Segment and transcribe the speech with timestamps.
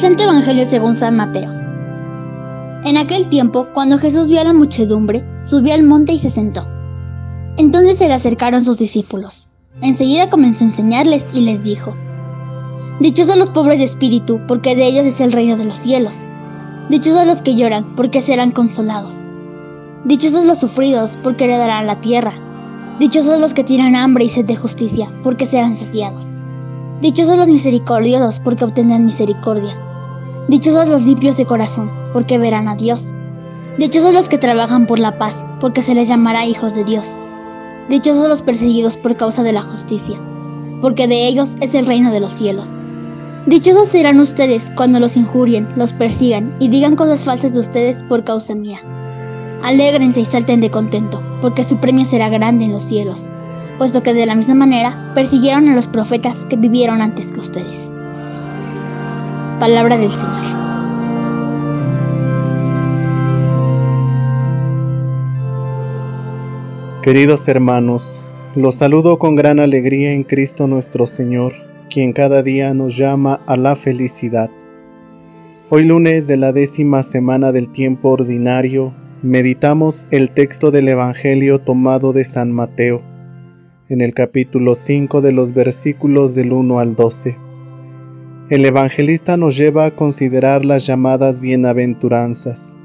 [0.00, 1.52] Santo Evangelio según San Mateo.
[2.86, 6.66] En aquel tiempo, cuando Jesús vio a la muchedumbre, subió al monte y se sentó.
[7.58, 9.50] Entonces se le acercaron sus discípulos.
[9.82, 11.94] Enseguida comenzó a enseñarles y les dijo,
[12.98, 16.26] Dichosos los pobres de espíritu, porque de ellos es el reino de los cielos.
[16.88, 19.28] Dichosos los que lloran, porque serán consolados.
[20.06, 22.32] Dichosos los sufridos, porque heredarán la tierra.
[22.98, 26.38] Dichosos los que tienen hambre y sed de justicia, porque serán saciados.
[27.02, 29.76] Dichosos los misericordiosos, porque obtendrán misericordia.
[30.48, 33.14] Dichosos los limpios de corazón, porque verán a Dios.
[33.78, 37.20] Dichosos los que trabajan por la paz, porque se les llamará hijos de Dios.
[37.88, 40.16] Dichosos los perseguidos por causa de la justicia,
[40.80, 42.80] porque de ellos es el reino de los cielos.
[43.46, 48.24] Dichosos serán ustedes cuando los injurien, los persigan y digan cosas falsas de ustedes por
[48.24, 48.78] causa mía.
[49.62, 53.30] Alégrense y salten de contento, porque su premio será grande en los cielos
[53.80, 57.90] puesto que de la misma manera persiguieron a los profetas que vivieron antes que ustedes.
[59.60, 60.42] Palabra del Señor.
[67.02, 68.22] Queridos hermanos,
[68.56, 71.52] los saludo con gran alegría en Cristo nuestro Señor,
[71.90, 74.48] quien cada día nos llama a la felicidad.
[75.68, 82.14] Hoy lunes de la décima semana del tiempo ordinario, meditamos el texto del Evangelio tomado
[82.14, 83.02] de San Mateo
[83.90, 87.49] en el capítulo 5 de los versículos del 1 al 12.
[88.50, 92.76] El evangelista nos lleva a considerar las llamadas bienaventuranzas,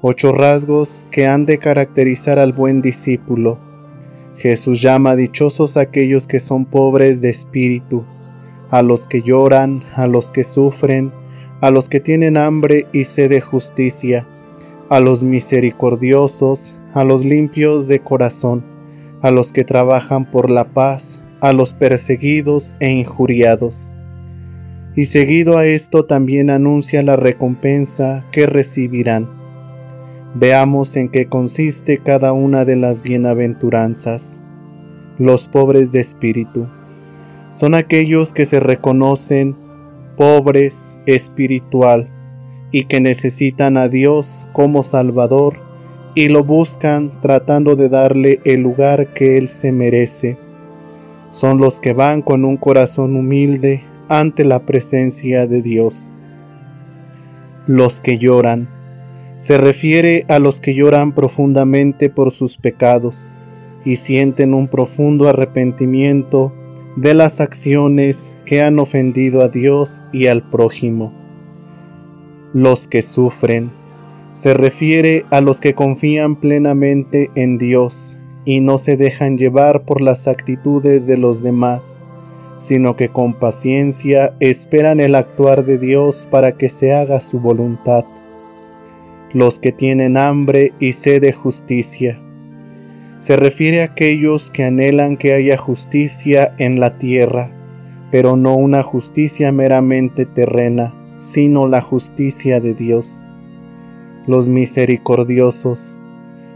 [0.00, 3.58] ocho rasgos que han de caracterizar al buen discípulo.
[4.36, 8.04] Jesús llama dichosos a aquellos que son pobres de espíritu,
[8.70, 11.10] a los que lloran, a los que sufren,
[11.60, 14.24] a los que tienen hambre y sed de justicia,
[14.88, 18.62] a los misericordiosos, a los limpios de corazón
[19.22, 23.92] a los que trabajan por la paz, a los perseguidos e injuriados.
[24.98, 29.28] Y seguido a esto también anuncia la recompensa que recibirán.
[30.34, 34.42] Veamos en qué consiste cada una de las bienaventuranzas.
[35.20, 36.66] Los pobres de espíritu
[37.52, 39.54] son aquellos que se reconocen
[40.16, 42.08] pobres espiritual
[42.72, 45.58] y que necesitan a Dios como Salvador
[46.16, 50.36] y lo buscan tratando de darle el lugar que él se merece.
[51.30, 56.14] Son los que van con un corazón humilde ante la presencia de Dios.
[57.66, 58.68] Los que lloran.
[59.38, 63.38] Se refiere a los que lloran profundamente por sus pecados
[63.84, 66.52] y sienten un profundo arrepentimiento
[66.96, 71.12] de las acciones que han ofendido a Dios y al prójimo.
[72.52, 73.70] Los que sufren
[74.32, 80.00] se refiere a los que confían plenamente en Dios y no se dejan llevar por
[80.00, 82.00] las actitudes de los demás,
[82.58, 88.04] sino que con paciencia esperan el actuar de Dios para que se haga su voluntad.
[89.32, 92.18] Los que tienen hambre y sed de justicia.
[93.20, 97.50] Se refiere a aquellos que anhelan que haya justicia en la tierra,
[98.10, 103.26] pero no una justicia meramente terrena, sino la justicia de Dios
[104.28, 105.98] los misericordiosos.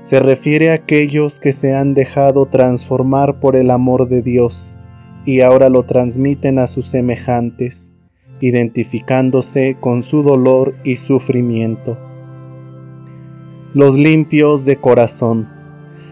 [0.02, 4.76] Se refiere a aquellos que se han dejado transformar por el amor de Dios
[5.24, 7.92] y ahora lo transmiten a sus semejantes,
[8.40, 11.96] identificándose con su dolor y sufrimiento.
[13.74, 15.48] Los limpios de corazón.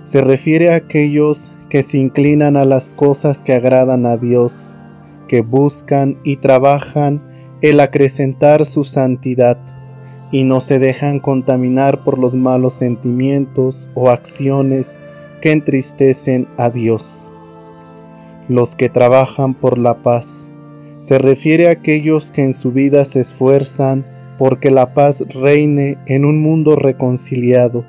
[0.04, 4.78] Se refiere a aquellos que se inclinan a las cosas que agradan a Dios,
[5.28, 7.22] que buscan y trabajan
[7.60, 9.58] el acrecentar su santidad
[10.32, 15.00] y no se dejan contaminar por los malos sentimientos o acciones
[15.42, 17.30] que entristecen a Dios.
[18.50, 20.50] Los que trabajan por la paz
[20.98, 24.04] se refiere a aquellos que en su vida se esfuerzan
[24.40, 27.84] porque la paz reine en un mundo reconciliado,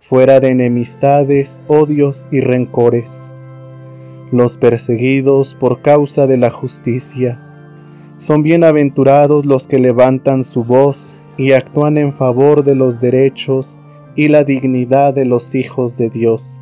[0.00, 3.32] fuera de enemistades, odios y rencores.
[4.32, 7.40] Los perseguidos por causa de la justicia.
[8.16, 13.78] Son bienaventurados los que levantan su voz y actúan en favor de los derechos
[14.16, 16.60] y la dignidad de los hijos de Dios.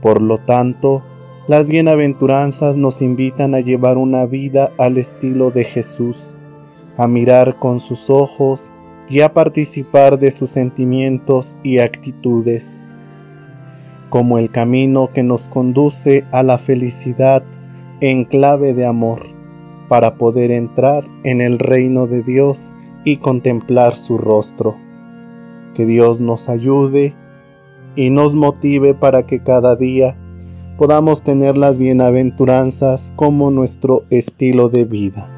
[0.00, 1.02] Por lo tanto,
[1.48, 6.38] las bienaventuranzas nos invitan a llevar una vida al estilo de Jesús,
[6.98, 8.70] a mirar con sus ojos
[9.08, 12.78] y a participar de sus sentimientos y actitudes,
[14.10, 17.42] como el camino que nos conduce a la felicidad
[18.02, 19.26] en clave de amor,
[19.88, 22.74] para poder entrar en el reino de Dios
[23.04, 24.76] y contemplar su rostro.
[25.74, 27.14] Que Dios nos ayude
[27.96, 30.14] y nos motive para que cada día
[30.78, 35.37] podamos tener las bienaventuranzas como nuestro estilo de vida.